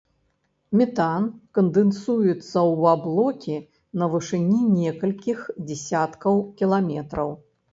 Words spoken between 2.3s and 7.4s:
ў аблокі на вышыні некалькіх дзесяткаў кіламетраў.